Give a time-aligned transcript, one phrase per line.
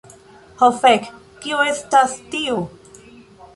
[0.61, 1.09] Ho fek,
[1.45, 2.59] kio estas tio?